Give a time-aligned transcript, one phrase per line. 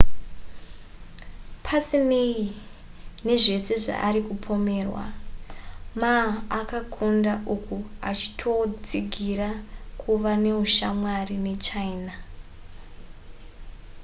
[1.65, 2.37] pasinei
[3.25, 5.05] nezvese zvaari kupomerwa,
[6.01, 6.13] ma
[6.59, 7.77] akakunda uku
[8.09, 9.49] aachitotsigira
[10.01, 12.13] kuva neushamwari nechina